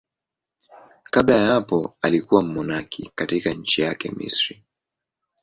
[1.03, 4.63] Kabla ya hapo alikuwa mmonaki katika nchi yake, Misri.